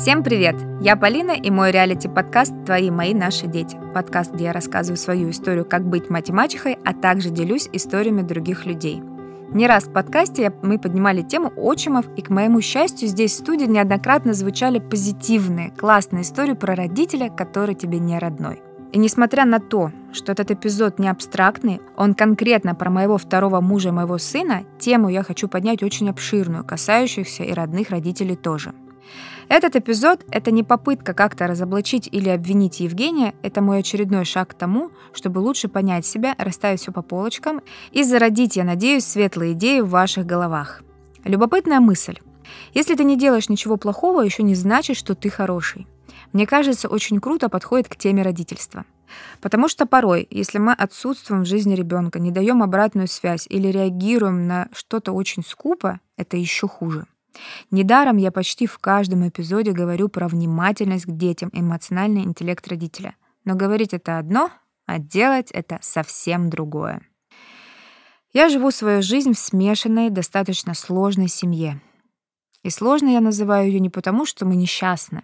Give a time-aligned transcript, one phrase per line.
[0.00, 0.54] Всем привет!
[0.80, 3.76] Я Полина и мой реалити-подкаст «Твои, мои, наши дети».
[3.92, 8.22] Подкаст, где я рассказываю свою историю, как быть мать и мачехой, а также делюсь историями
[8.22, 9.02] других людей.
[9.52, 13.64] Не раз в подкасте мы поднимали тему отчимов, и, к моему счастью, здесь в студии
[13.64, 18.62] неоднократно звучали позитивные, классные истории про родителя, который тебе не родной.
[18.92, 23.88] И несмотря на то, что этот эпизод не абстрактный, он конкретно про моего второго мужа
[23.88, 28.72] и моего сына, тему я хочу поднять очень обширную, касающуюся и родных родителей тоже.
[29.48, 34.54] Этот эпизод— это не попытка как-то разоблачить или обвинить Евгения, это мой очередной шаг к
[34.54, 39.80] тому, чтобы лучше понять себя, расставить все по полочкам и зародить, я надеюсь, светлые идеи
[39.80, 40.82] в ваших головах.
[41.24, 42.18] Любопытная мысль.
[42.74, 45.86] Если ты не делаешь ничего плохого, еще не значит, что ты хороший
[46.32, 48.84] мне кажется, очень круто подходит к теме родительства.
[49.40, 54.46] Потому что порой, если мы отсутствуем в жизни ребенка, не даем обратную связь или реагируем
[54.46, 57.06] на что-то очень скупо, это еще хуже.
[57.70, 63.16] Недаром я почти в каждом эпизоде говорю про внимательность к детям, эмоциональный интеллект родителя.
[63.44, 64.50] Но говорить это одно,
[64.86, 67.02] а делать это совсем другое.
[68.32, 71.80] Я живу свою жизнь в смешанной, достаточно сложной семье.
[72.62, 75.22] И сложной я называю ее не потому, что мы несчастны,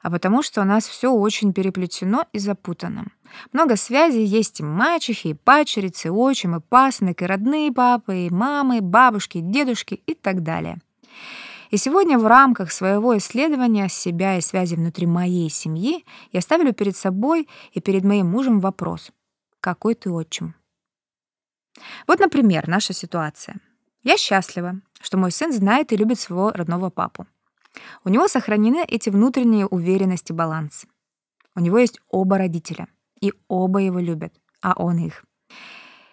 [0.00, 3.06] а потому что у нас все очень переплетено и запутано.
[3.52, 8.30] Много связей есть и мачехи, и пачерицы, и отчим, и пасынок, и родные папы, и
[8.30, 10.80] мамы, бабушки, дедушки и так далее.
[11.70, 16.96] И сегодня в рамках своего исследования себя и связи внутри моей семьи я ставлю перед
[16.96, 19.10] собой и перед моим мужем вопрос.
[19.60, 20.54] Какой ты отчим?
[22.06, 23.56] Вот, например, наша ситуация.
[24.02, 27.26] Я счастлива, что мой сын знает и любит своего родного папу.
[28.04, 30.86] У него сохранены эти внутренние уверенность и баланс.
[31.54, 32.88] У него есть оба родителя,
[33.20, 35.24] и оба его любят, а он их.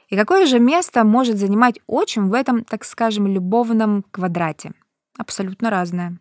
[0.10, 4.72] И какое же место может занимать отчим в этом, так скажем, любовном квадрате?
[5.20, 6.18] Абсолютно разное.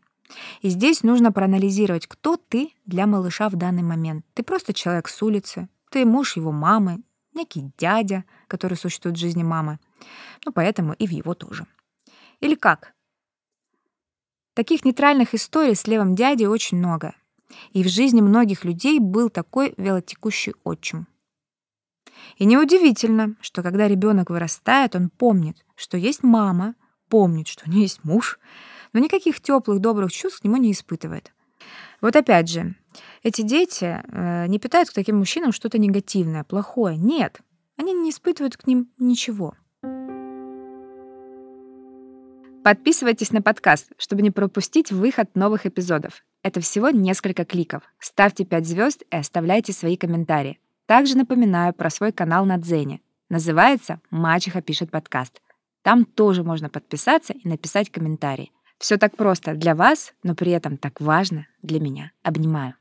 [0.60, 4.26] И здесь нужно проанализировать, кто ты для малыша в данный момент.
[4.34, 7.00] Ты просто человек с улицы, ты муж его мамы,
[7.32, 9.78] некий дядя, который существует в жизни мамы.
[10.44, 11.64] Ну, поэтому и в его тоже.
[12.40, 12.92] Или как?
[14.54, 17.14] Таких нейтральных историй с левым дядей очень много.
[17.70, 21.06] И в жизни многих людей был такой велотекущий отчим.
[22.36, 26.74] И неудивительно, что когда ребенок вырастает, он помнит, что есть мама,
[27.08, 28.40] помнит, что у нее есть муж,
[28.92, 31.32] но никаких теплых, добрых чувств к нему не испытывает.
[32.00, 32.74] Вот опять же,
[33.22, 36.96] эти дети э, не питают к таким мужчинам что-то негативное, плохое.
[36.96, 37.40] Нет,
[37.76, 39.54] они не испытывают к ним ничего.
[42.64, 46.24] Подписывайтесь на подкаст, чтобы не пропустить выход новых эпизодов.
[46.42, 47.82] Это всего несколько кликов.
[47.98, 50.58] Ставьте 5 звезд и оставляйте свои комментарии.
[50.86, 53.00] Также напоминаю про свой канал на Дзене.
[53.28, 55.40] Называется «Мачеха пишет подкаст».
[55.82, 58.52] Там тоже можно подписаться и написать комментарий.
[58.78, 62.12] Все так просто для вас, но при этом так важно для меня.
[62.22, 62.74] Обнимаю.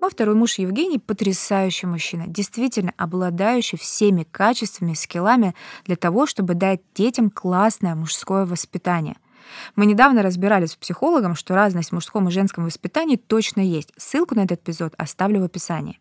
[0.00, 6.54] Мой второй муж Евгений— потрясающий мужчина, действительно обладающий всеми качествами и скиллами для того, чтобы
[6.54, 9.16] дать детям классное мужское воспитание.
[9.74, 13.92] Мы недавно разбирались с психологом, что разность в мужском и женском воспитании точно есть.
[13.96, 16.00] Ссылку на этот эпизод оставлю в описании.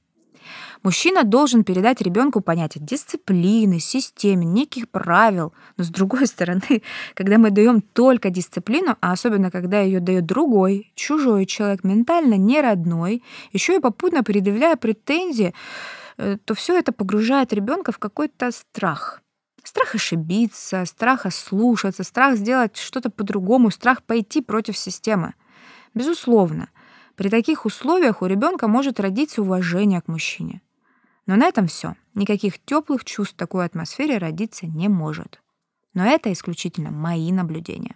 [0.84, 5.54] Мужчина должен передать ребенку понятие дисциплины, системы, неких правил.
[5.78, 6.82] Но с другой стороны,
[7.14, 12.62] когда мы даем только дисциплину, а особенно когда ее дает другой, чужой человек, ментально не
[12.62, 15.54] родной, еще и попутно предъявляя претензии,
[16.18, 19.22] э, то все это погружает ребенка в какой-то страх.
[19.64, 25.34] Страх ошибиться, страх ослушаться, страх сделать что-то по-другому, страх пойти против системы.
[25.96, 26.70] Безусловно,
[27.16, 30.62] при таких условиях у ребенка может родиться уважение к мужчине.
[31.26, 31.96] Но на этом все.
[32.14, 35.42] Никаких теплых чувств в такой атмосфере родиться не может.
[35.94, 37.96] Но это исключительно мои наблюдения.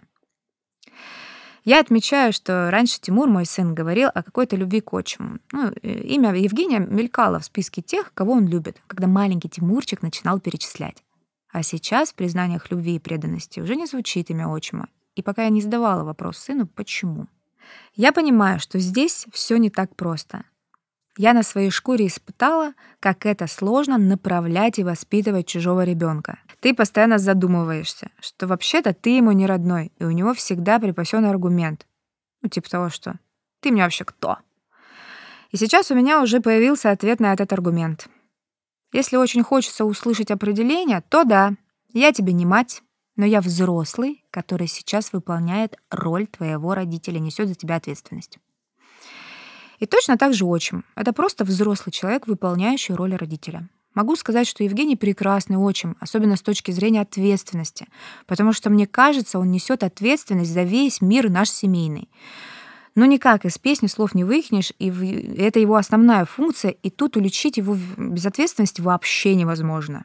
[1.64, 5.38] Я отмечаю, что раньше Тимур, мой сын, говорил о какой-то любви к отчиму.
[5.52, 10.40] Ну, э, имя Евгения мелькало в списке тех, кого он любит, когда маленький Тимурчик начинал
[10.40, 11.04] перечислять.
[11.52, 14.88] А сейчас в признаниях любви и преданности уже не звучит имя отчима.
[15.16, 17.26] И пока я не задавала вопрос сыну, почему.
[17.94, 20.44] Я понимаю, что здесь все не так просто.
[21.16, 26.38] Я на своей шкуре испытала, как это сложно направлять и воспитывать чужого ребенка.
[26.60, 31.86] Ты постоянно задумываешься, что вообще-то ты ему не родной, и у него всегда припасен аргумент.
[32.42, 33.18] Ну, типа того, что
[33.60, 34.38] «ты мне вообще кто?»
[35.50, 38.08] И сейчас у меня уже появился ответ на этот аргумент.
[38.92, 41.54] Если очень хочется услышать определение, то да,
[41.92, 42.82] я тебе не мать,
[43.16, 48.38] но я взрослый, который сейчас выполняет роль твоего родителя, несет за тебя ответственность.
[49.78, 50.84] И точно так же отчим.
[50.94, 53.68] Это просто взрослый человек, выполняющий роль родителя.
[53.94, 57.88] Могу сказать, что Евгений прекрасный отчим, особенно с точки зрения ответственности,
[58.26, 62.08] потому что, мне кажется, он несет ответственность за весь мир наш семейный.
[62.94, 64.90] Но никак из песни слов не выкинешь, и
[65.38, 70.04] это его основная функция, и тут уличить его без ответственности вообще невозможно.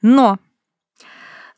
[0.00, 0.38] Но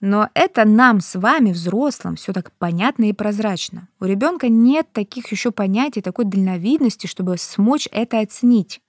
[0.02, 3.86] но это нам с вами, взрослым, все так понятно и прозрачно.
[4.00, 8.82] У ребенка нет таких еще понятий, такой дальновидности, чтобы смочь это оценить.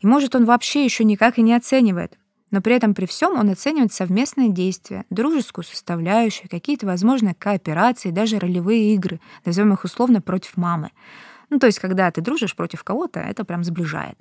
[0.00, 2.16] И может он вообще еще никак и не оценивает.
[2.50, 8.38] Но при этом при всем он оценивает совместные действия, дружескую составляющую, какие-то, возможно, кооперации, даже
[8.38, 10.92] ролевые игры, назовем их условно против мамы.
[11.50, 14.18] Ну, то есть, когда ты дружишь против кого-то, это прям сближает.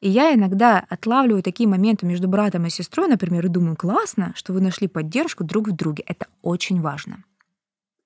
[0.00, 4.52] И я иногда отлавливаю такие моменты между братом и сестрой, например, и думаю, классно, что
[4.52, 6.02] вы нашли поддержку друг в друге.
[6.06, 7.22] Это очень важно.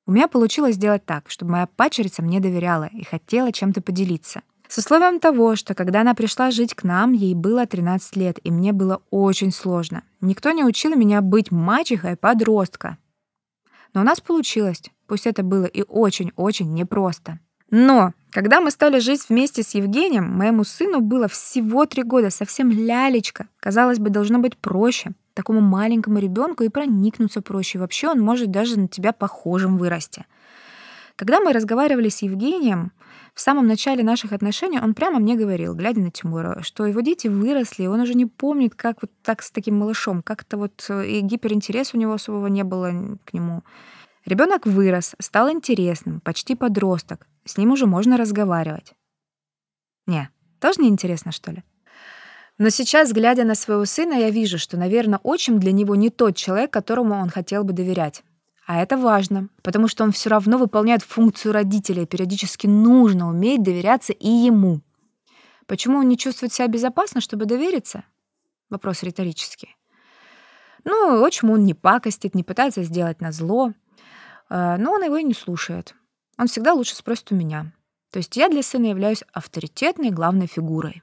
[0.06, 4.42] У меня получилось сделать так, чтобы моя пачерица мне доверяла и хотела чем-то поделиться.
[4.68, 8.50] С условием того, что когда она пришла жить к нам, ей было 13 лет, и
[8.50, 10.02] мне было очень сложно.
[10.20, 12.98] Никто не учил меня быть мачехой подростка.
[13.92, 17.38] Но у нас получилось, пусть это было и очень-очень непросто.
[17.70, 22.70] Но когда мы стали жить вместе с Евгением, моему сыну было всего три года, совсем
[22.70, 23.48] лялечка.
[23.60, 25.12] Казалось бы, должно быть проще.
[25.34, 27.78] Такому маленькому ребенку и проникнуться проще.
[27.78, 30.26] Вообще он может даже на тебя похожим вырасти.
[31.16, 32.90] Когда мы разговаривали с Евгением,
[33.34, 37.28] в самом начале наших отношений он прямо мне говорил, глядя на Тимура, что его дети
[37.28, 40.22] выросли, он уже не помнит, как вот так с таким малышом.
[40.22, 42.92] Как-то вот э, и гиперинтерес у него особого не было
[43.24, 43.62] к нему.
[44.24, 47.28] Ребенок вырос, стал интересным, почти подросток.
[47.44, 48.94] С ним уже можно разговаривать.
[50.06, 50.30] Не,
[50.60, 51.62] тоже не интересно, что ли?
[52.56, 56.36] Но сейчас, глядя на своего сына, я вижу, что, наверное, отчим для него не тот
[56.36, 58.22] человек, которому он хотел бы доверять.
[58.66, 63.62] А это важно, потому что он все равно выполняет функцию родителя, и периодически нужно уметь
[63.62, 64.80] доверяться и ему.
[65.66, 68.04] Почему он не чувствует себя безопасно, чтобы довериться?
[68.70, 69.76] Вопрос риторический.
[70.84, 73.72] Ну, отчиму он не пакостит, не пытается сделать на зло.
[74.50, 75.94] Э, но он его и не слушает.
[76.38, 77.72] Он всегда лучше спросит у меня.
[78.10, 81.02] То есть я для сына являюсь авторитетной главной фигурой.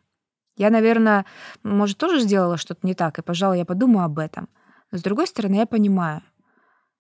[0.58, 1.26] Я, наверное,
[1.64, 4.50] может, тоже сделала что-то не так, и, пожалуй, я подумаю об этом.
[4.92, 6.22] Но, с другой стороны, я понимаю,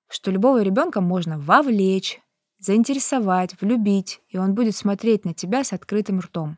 [0.09, 2.21] что любого ребенка можно вовлечь,
[2.59, 6.57] заинтересовать, влюбить, и он будет смотреть на тебя с открытым ртом.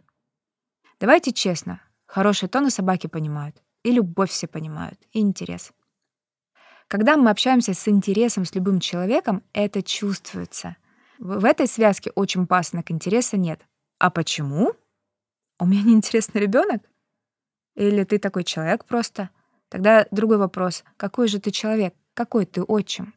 [1.00, 5.72] Давайте честно, хорошие тоны собаки понимают, и любовь все понимают, и интерес.
[6.88, 10.76] Когда мы общаемся с интересом с любым человеком, это чувствуется.
[11.20, 13.62] В этой связке очень пасынок интереса нет.
[14.00, 14.74] А почему?
[15.60, 16.82] У меня неинтересный ребенок?
[17.76, 19.30] Или ты такой человек просто?
[19.70, 20.84] Тогда другой вопрос.
[20.98, 21.96] Какой же ты человек?
[22.14, 23.14] Какой ты отчим?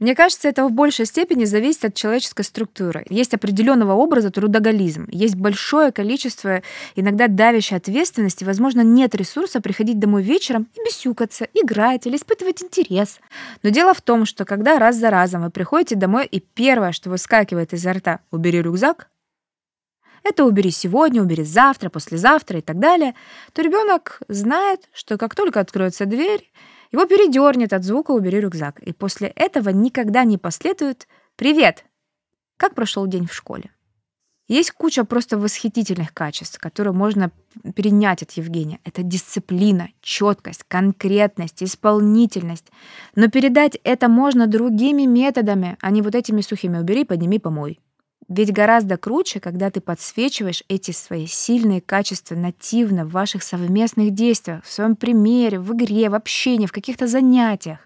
[0.00, 3.06] Мне кажется, это в большей степени зависит от человеческой структуры.
[3.10, 6.62] Есть определенного образа трудоголизм, есть большое количество
[6.96, 13.20] иногда давящей ответственности, возможно, нет ресурса приходить домой вечером и бесюкаться, играть или испытывать интерес.
[13.62, 17.08] Но дело в том, что когда раз за разом вы приходите домой, и первое, что
[17.08, 19.08] выскакивает изо рта «убери рюкзак»,
[20.24, 23.14] это убери сегодня, убери завтра, послезавтра и так далее,
[23.52, 26.50] то ребенок знает, что как только откроется дверь,
[26.94, 31.84] его передернет от звука «убери рюкзак», и после этого никогда не последует «Привет!
[32.56, 33.70] Как прошел день в школе?»
[34.46, 37.32] Есть куча просто восхитительных качеств, которые можно
[37.74, 38.78] перенять от Евгения.
[38.84, 42.70] Это дисциплина, четкость, конкретность, исполнительность.
[43.16, 47.80] Но передать это можно другими методами, а не вот этими сухими «убери, подними, помой».
[48.28, 54.64] Ведь гораздо круче, когда ты подсвечиваешь эти свои сильные качества нативно в ваших совместных действиях,
[54.64, 57.78] в своем примере, в игре, в общении, в каких-то занятиях.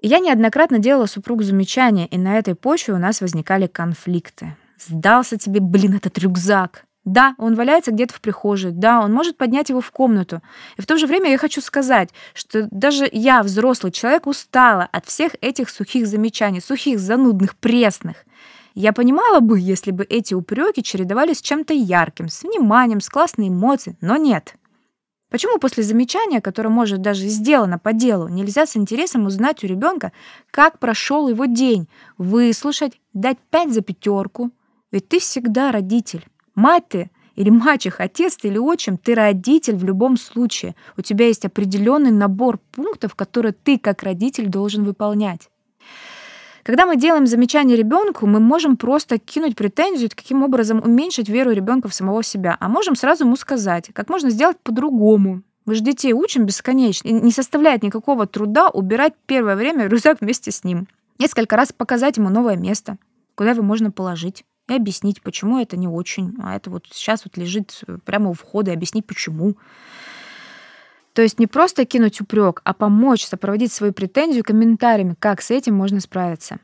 [0.00, 4.56] Я неоднократно делала супругу замечания, и на этой почве у нас возникали конфликты.
[4.78, 6.84] Сдался тебе, блин, этот рюкзак.
[7.04, 10.42] Да, он валяется где-то в прихожей, да, он может поднять его в комнату.
[10.76, 15.06] И в то же время я хочу сказать, что даже я, взрослый человек, устала от
[15.06, 18.24] всех этих сухих замечаний, сухих, занудных, пресных.
[18.78, 23.48] Я понимала бы, если бы эти упреки чередовались с чем-то ярким, с вниманием, с классной
[23.48, 24.54] эмоцией, но нет.
[25.30, 30.12] Почему после замечания, которое может даже сделано по делу, нельзя с интересом узнать у ребенка,
[30.50, 34.50] как прошел его день, выслушать, дать пять за пятерку?
[34.92, 36.26] Ведь ты всегда родитель.
[36.54, 40.74] Мать ты или мачеха, отец ты или отчим, ты родитель в любом случае.
[40.98, 45.48] У тебя есть определенный набор пунктов, которые ты как родитель должен выполнять.
[46.66, 51.88] Когда мы делаем замечание ребенку, мы можем просто кинуть претензию, каким образом уменьшить веру ребенка
[51.88, 55.42] в самого себя, а можем сразу ему сказать, как можно сделать по-другому.
[55.64, 57.06] Мы же детей учим бесконечно.
[57.06, 60.88] И не составляет никакого труда убирать первое время рюкзак вместе с ним.
[61.20, 62.98] Несколько раз показать ему новое место,
[63.36, 67.36] куда его можно положить и объяснить, почему это не очень, а это вот сейчас вот
[67.36, 69.54] лежит прямо у входа, и объяснить, почему.
[71.16, 75.74] То есть не просто кинуть упрек, а помочь сопроводить свою претензию комментариями, как с этим
[75.74, 76.58] можно справиться.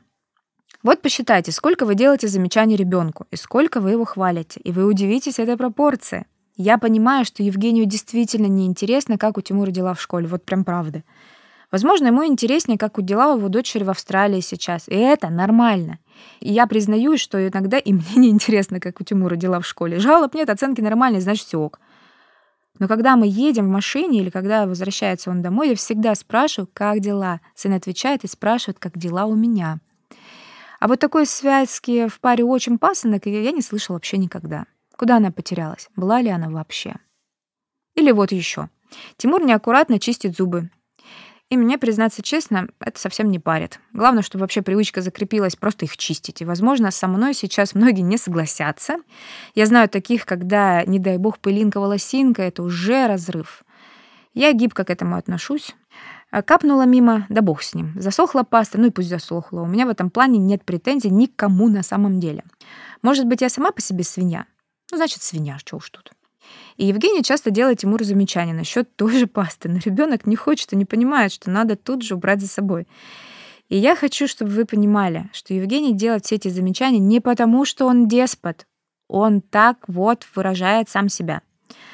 [0.83, 5.39] Вот посчитайте, сколько вы делаете замечаний ребенку и сколько вы его хвалите, и вы удивитесь
[5.39, 6.27] этой пропорции.
[6.55, 11.03] Я понимаю, что Евгению действительно неинтересно, как у Тимура дела в школе, вот прям правда.
[11.71, 15.97] Возможно, ему интереснее, как у дела его дочери в Австралии сейчас, и это нормально.
[16.41, 19.97] И я признаю, что иногда и мне не интересно, как у Тимура дела в школе.
[19.97, 21.79] Жалоб нет, оценки нормальные, значит, все ок.
[22.79, 26.99] Но когда мы едем в машине или когда возвращается он домой, я всегда спрашиваю, как
[26.99, 27.39] дела.
[27.55, 29.79] Сын отвечает и спрашивает, как дела у меня.
[30.79, 34.65] А вот такой связки в паре очень пасынок я не слышала вообще никогда.
[34.97, 35.89] Куда она потерялась?
[35.95, 36.95] Была ли она вообще?
[37.95, 38.69] Или вот еще.
[39.17, 40.69] Тимур неаккуратно чистит зубы.
[41.53, 43.79] И мне, признаться честно, это совсем не парит.
[43.93, 46.41] Главное, чтобы вообще привычка закрепилась просто их чистить.
[46.41, 48.95] И, возможно, со мной сейчас многие не согласятся.
[49.53, 53.63] Я знаю таких, когда, не дай бог, пылинка-волосинка— это уже разрыв.
[54.33, 55.75] Я гибко к этому отношусь.
[56.31, 57.93] А капнула мимо, да бог с ним.
[57.99, 59.61] Засохла паста, ну и пусть засохла.
[59.61, 62.43] У меня в этом плане нет претензий никому на самом деле.
[63.03, 64.47] Может быть, я сама по себе свинья?
[64.91, 66.13] Ну, значит, свинья, что уж тут.
[66.77, 70.75] И Евгений часто делает Тимуру замечания насчет той же пасты, но ребенок не хочет и
[70.75, 72.87] не понимает, что надо тут же убрать за собой.
[73.69, 77.85] И я хочу, чтобы вы понимали, что Евгений делает все эти замечания не потому, что
[77.85, 78.67] он деспот.
[79.07, 81.41] Он так вот выражает сам себя.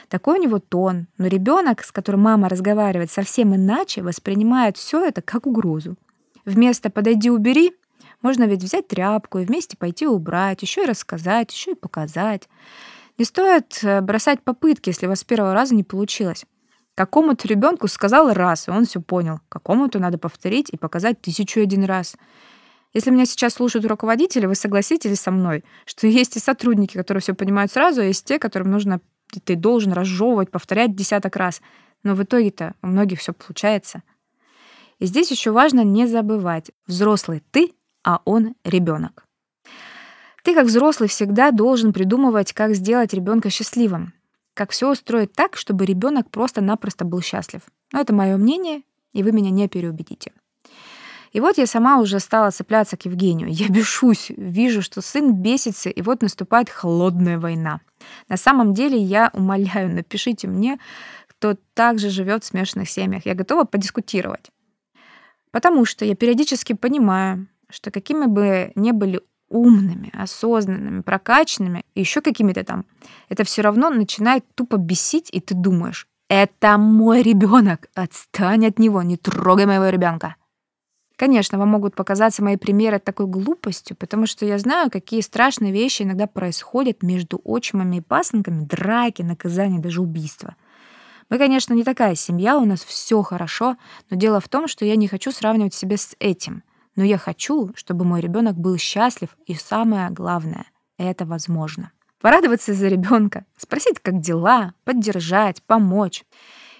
[0.07, 5.21] Такой у него тон, но ребенок, с которым мама разговаривает совсем иначе, воспринимает все это
[5.21, 5.95] как угрозу.
[6.45, 7.73] Вместо «подойди, убери»
[8.21, 12.49] можно ведь взять тряпку и вместе пойти убрать, еще и рассказать, еще и показать.
[13.19, 16.45] Не стоит э, бросать попытки, если у вас с первого раза не получилось.
[16.95, 19.41] Какому-то ребенку сказал раз, и он все понял.
[19.49, 22.15] Какому-то надо повторить и показать тысячу один раз.
[22.93, 27.33] Если меня сейчас слушают руководители, вы согласитесь со мной, что есть и сотрудники, которые все
[27.33, 29.01] понимают сразу, а есть те, которым нужно,
[29.43, 31.61] ты должен разжевывать, повторять десяток раз.
[32.03, 34.01] Но в итоге-то у многих все получается.
[34.99, 39.28] И здесь еще важно не забывать, взрослый ты, а он ребенок.
[40.43, 44.13] Ты, как взрослый, всегда должен придумывать, как сделать ребенка счастливым,
[44.53, 47.61] как все устроить так, чтобы ребенок просто-напросто был счастлив.
[47.91, 50.31] Но это мое мнение, и вы меня не переубедите.
[51.31, 53.49] И вот я сама уже стала цепляться к Евгению.
[53.51, 57.81] Я бешусь, вижу, что сын бесится, и вот наступает холодная война.
[58.27, 60.79] На самом деле я умоляю, напишите мне,
[61.27, 63.25] кто также живет в смешанных семьях.
[63.25, 64.49] Я готова подискутировать.
[65.51, 72.21] Потому что я периодически понимаю, что какими бы ни были умными, осознанными, прокачанными, и еще
[72.21, 72.85] какими-то там,
[73.29, 79.01] это все равно начинает тупо бесить, и ты думаешь, это мой ребенок, отстань от него,
[79.01, 80.35] не трогай моего ребенка.
[81.19, 86.03] Конечно, вам могут показаться мои примеры такой глупостью, потому что я знаю, какие страшные вещи
[86.03, 90.55] иногда происходят между отчимами и пасынками, драки, наказания, даже убийства.
[91.29, 93.75] Мы, конечно, не такая семья, у нас все хорошо,
[94.09, 96.63] но дело в том, что я не хочу сравнивать себя с этим.
[96.95, 100.65] Но я хочу, чтобы мой ребенок был счастлив, и самое главное,
[100.97, 101.91] это возможно.
[102.21, 106.25] Порадоваться за ребенка, спросить, как дела, поддержать, помочь.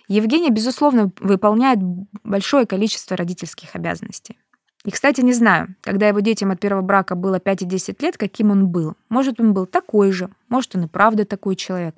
[0.10, 1.80] Евгений, безусловно, выполняет
[2.24, 4.38] большое количество родительских обязанностей.
[4.86, 8.18] И, кстати, не знаю, когда его детям от первого брака было 5 и 10 лет,
[8.18, 8.96] каким он был.
[9.10, 11.96] Может, он был такой же, может, он и правда такой человек.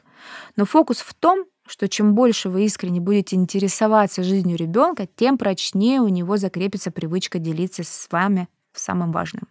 [0.55, 6.01] Но фокус в том, что чем больше вы искренне будете интересоваться жизнью ребенка, тем прочнее
[6.01, 9.47] у него закрепится привычка делиться с вами в самом важном.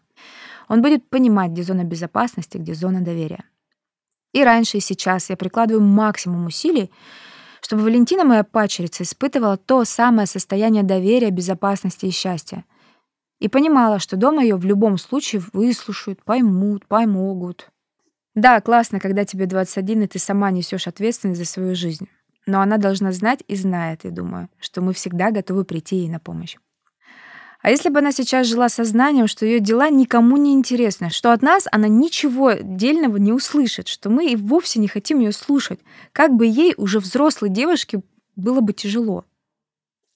[0.69, 3.45] Он будет понимать, где зона безопасности, где зона доверия.
[4.35, 6.91] И раньше, и сейчас я прикладываю максимум усилий,
[7.63, 12.67] чтобы Валентина, моя пачерица, испытывала то самое состояние доверия, безопасности и счастья.
[13.39, 17.71] И понимала, что дома ее в любом случае выслушают, поймут, помогут.
[18.35, 22.09] Да, классно, когда тебе 21, и ты сама несешь ответственность за свою жизнь.
[22.47, 26.21] Но она должна знать и знает, я думаю, что мы всегда готовы прийти ей на
[26.21, 26.57] помощь.
[27.63, 31.43] А если бы она сейчас жила сознанием, что ее дела никому не интересны, что от
[31.43, 35.81] нас она ничего дельного не услышит, что мы и вовсе не хотим ее слушать,
[36.13, 38.01] как бы ей, уже взрослой девушке,
[38.35, 39.27] было бы тяжело.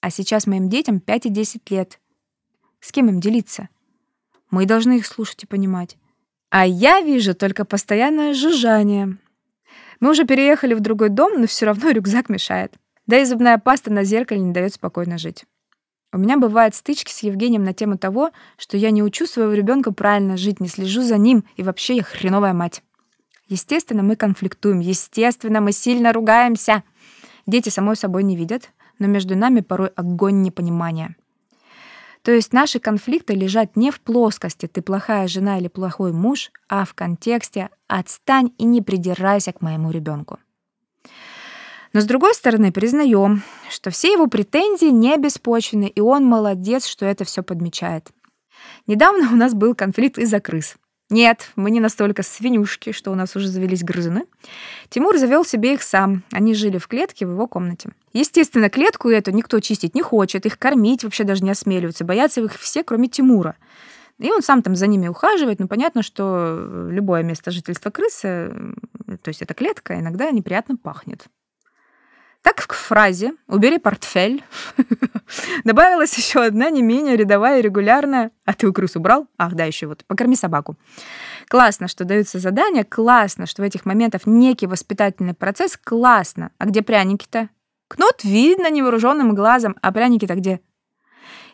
[0.01, 1.99] А сейчас моим детям 5 и 10 лет.
[2.79, 3.69] С кем им делиться?
[4.49, 5.97] Мы должны их слушать и понимать.
[6.57, 9.17] А я вижу только постоянное жужжание.
[9.99, 12.75] Мы уже переехали в другой дом, но все равно рюкзак мешает.
[13.07, 15.43] Да и зубная паста на зеркале не дает спокойно жить.
[16.13, 19.91] У меня бывают стычки с Евгением на тему того, что я не учу своего ребенка
[19.91, 22.83] правильно жить, не слежу за ним, и вообще я хреновая мать.
[23.49, 26.83] Естественно, мы конфликтуем, естественно, мы сильно ругаемся.
[27.45, 31.17] Дети, самой собой, не видят, но между нами порой огонь непонимания.
[32.25, 36.83] То есть наши конфликты лежат не в плоскости «ты плохая жена» или «плохой муж», а
[36.83, 40.39] в контексте «отстань и не придирайся к моему ребенку».
[41.93, 47.05] Но с другой стороны, признаем, что все его претензии не беспочвены, и он молодец, что
[47.05, 48.09] это все подмечает.
[48.87, 50.77] Недавно у нас был конфликт из-за крыс.
[51.11, 54.25] Нет, мы не настолько свинюшки, что у нас уже завелись грызуны.
[54.89, 56.23] Тимур завел себе их сам.
[56.31, 57.89] Они жили в клетке в его комнате.
[58.13, 62.05] Естественно, клетку эту никто чистить не хочет, их кормить вообще даже не осмеливаются.
[62.05, 63.55] Боятся их все, кроме Тимура.
[64.17, 68.53] И он сам там за ними ухаживает, но понятно, что любое место жительства крысы,
[69.05, 71.25] то есть эта клетка, иногда неприятно пахнет.
[72.45, 74.43] Так к фразе «убери портфель»
[75.63, 79.63] добавилась еще одна не менее рядовая и регулярная «а ты у крыс убрал?» Ах, да,
[79.63, 80.75] еще вот «покорми собаку».
[81.47, 86.51] Классно, что даются задания, классно, что в этих моментах некий воспитательный процесс, классно.
[86.59, 87.49] А где пряники-то?
[87.87, 90.61] Кнут видно невооруженным глазом, а пряники-то где?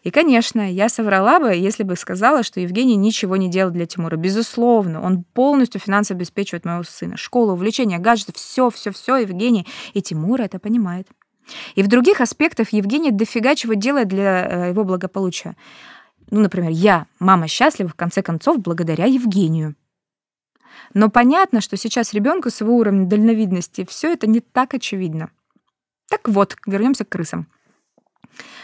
[0.04, 4.16] И, конечно, я соврала бы, если бы сказала, что Евгений ничего не делал для Тимура.
[4.16, 7.18] Безусловно, он полностью финансово обеспечивает моего сына.
[7.18, 9.68] Школа, увлечения, гаджеты, все, все, все Евгений.
[9.94, 11.08] И Тимур это понимает.
[11.76, 15.56] И в других аспектах Евгений дофига чего делает для э, его благополучия.
[16.32, 19.76] Ну, например, я, мама счастлива, в конце концов, благодаря Евгению.
[20.94, 25.30] Но понятно, что сейчас ребенку с его уровнем дальновидности все это не так очевидно.
[26.10, 27.48] Так вот, вернемся к крысам.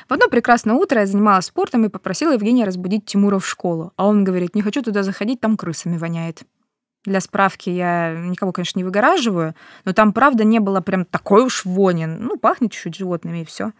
[0.08, 3.94] В одно прекрасное утро я занималась спортом и попросила Евгения разбудить Тимура в школу.
[3.98, 6.44] А он говорит, не хочу туда заходить, там крысами воняет.
[7.06, 9.56] Для справки я никого, конечно, не выгораживаю,
[9.86, 12.06] но там, правда, не было прям такой уж вони.
[12.06, 13.72] Ну, пахнет чуть-чуть животными, и все.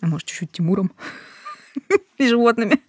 [0.00, 0.92] А может, чуть-чуть Тимуром
[2.18, 2.80] и животными.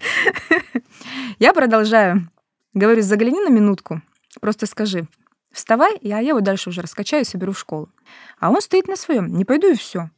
[1.40, 2.30] Я продолжаю.
[2.74, 4.02] Говорю, загляни на минутку,
[4.40, 5.08] просто скажи,
[5.52, 7.90] вставай, я его дальше уже раскачаю и соберу в школу.
[8.40, 10.12] А он стоит на своем, не пойду и все.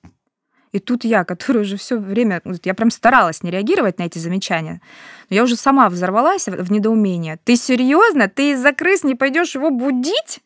[0.71, 4.81] И тут я, которая уже все время, я прям старалась не реагировать на эти замечания,
[5.29, 7.39] но я уже сама взорвалась в недоумение.
[7.43, 8.27] Ты серьезно?
[8.27, 10.41] Ты из-за крыс не пойдешь его будить?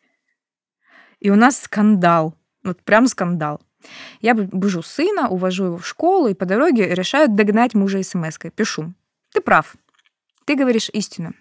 [1.20, 2.34] И у нас скандал.
[2.62, 3.60] Вот прям скандал.
[4.20, 8.50] Я бужу сына, увожу его в школу, и по дороге решаю догнать мужа смс-кой.
[8.50, 8.94] Пишу.
[9.32, 9.76] Ты прав.
[10.46, 11.34] Ты говоришь истину.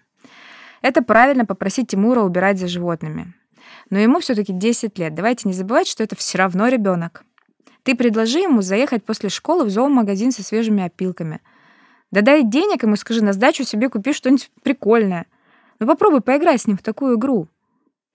[0.81, 3.33] Это правильно попросить Тимура убирать за животными.
[3.89, 5.13] Но ему все-таки 10 лет.
[5.13, 7.23] Давайте не забывать, что это все равно ребенок.
[7.83, 11.41] Ты предложи ему заехать после школы в зоомагазин со свежими опилками.
[12.11, 15.25] Да дай денег ему, скажи, на сдачу себе купи что-нибудь прикольное.
[15.79, 17.47] Ну попробуй поиграй с ним в такую игру.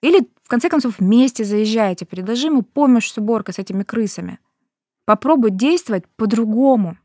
[0.03, 4.39] Или, в конце концов, вместе заезжайте, предложи ему помощь с уборкой с этими крысами.
[5.05, 6.97] Попробуй действовать по-другому.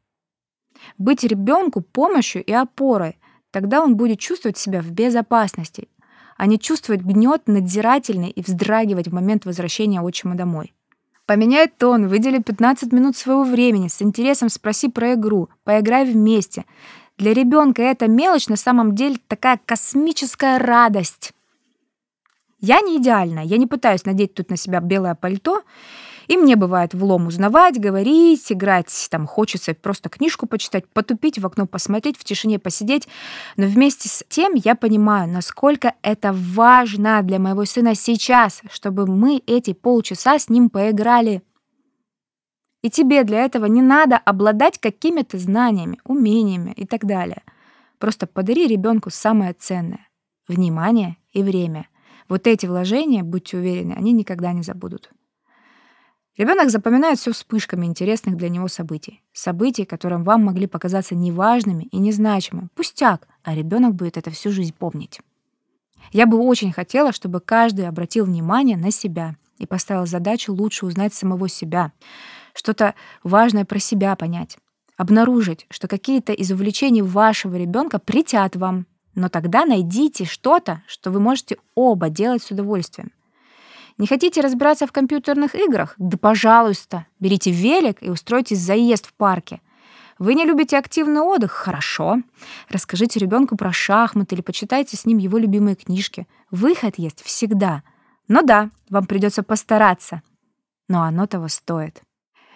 [0.97, 3.17] Быть ребенку помощью и опорой.
[3.51, 5.89] Тогда он будет чувствовать себя в безопасности,
[6.37, 10.73] а не чувствовать гнет надзирательный и вздрагивать в момент возвращения отчима домой.
[11.33, 16.63] Поменяй тон, выдели 15 минут своего времени, с интересом спроси про игру, поиграй вместе.
[17.17, 21.31] Для ребенка эта мелочь на самом деле такая космическая радость.
[22.59, 25.63] Я не идеальна, я не пытаюсь надеть тут на себя белое пальто
[26.27, 31.65] и мне бывает влом узнавать, говорить, играть, там хочется просто книжку почитать, потупить, в окно
[31.67, 33.07] посмотреть, в тишине посидеть.
[33.57, 39.41] Но вместе с тем я понимаю, насколько это важно для моего сына сейчас, чтобы мы
[39.45, 41.41] эти полчаса с ним поиграли.
[42.81, 47.43] И тебе для этого не надо обладать какими-то знаниями, умениями и так далее.
[47.97, 50.07] Просто подари ребенку самое ценное—
[50.47, 51.87] внимание и время.
[52.27, 55.11] Вот эти вложения, будьте уверены, они никогда не забудут.
[56.35, 59.21] Ребенок запоминает все вспышками интересных для него событий.
[59.33, 62.69] Событий, которым вам могли показаться неважными и незначимыми.
[62.73, 65.21] Пустяк, а ребенок будет это всю жизнь помнить.
[66.11, 71.13] Я бы очень хотела, чтобы каждый обратил внимание на себя и поставил задачу лучше узнать
[71.13, 71.91] самого себя,
[72.55, 74.57] что-то важное про себя понять,
[74.97, 81.19] обнаружить, что какие-то из увлечений вашего ребенка притят вам, но тогда найдите что-то, что вы
[81.19, 83.11] можете оба делать с удовольствием.
[83.97, 85.93] Не хотите разбираться в компьютерных играх?
[85.97, 89.61] Да пожалуйста, берите велик и устройтесь заезд в парке.
[90.19, 91.51] Вы не любите активный отдых?
[91.51, 92.17] Хорошо.
[92.69, 96.27] Расскажите ребенку про шахматы или почитайте с ним его любимые книжки.
[96.51, 97.83] Выход есть всегда.
[98.27, 100.21] Но да, вам придется постараться.
[100.87, 102.01] Но оно того стоит.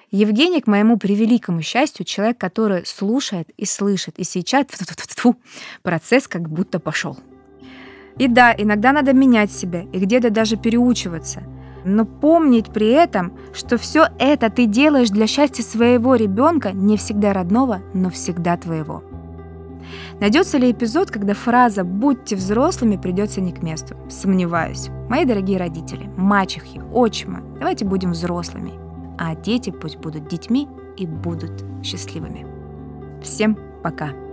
[0.10, 4.18] Евгений, к моему превеликому счастью, человек, который слушает и слышит.
[4.18, 4.68] И сейчас
[5.82, 7.18] процесс как будто пошел.
[8.20, 11.44] И да, иногда надо менять себя и где-то даже переучиваться.
[11.86, 17.34] Но помнить при этом, что все это ты делаешь для счастья своего ребенка, не всегда
[17.34, 19.04] родного, но всегда твоего.
[20.20, 23.96] Найдется ли эпизод, когда фраза «будьте взрослыми» придется не к месту?
[24.10, 24.90] Сомневаюсь.
[25.10, 28.74] Мои дорогие родители, мачехи, отчимы, давайте будем взрослыми.
[29.18, 32.46] А дети пусть будут детьми и будут счастливыми.
[33.22, 34.27] Всем пока!